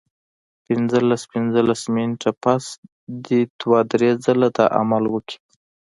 [0.65, 2.63] پنځلس پنځلس منټه پس
[3.25, 5.37] دې دوه درې ځله دا عمل وکړي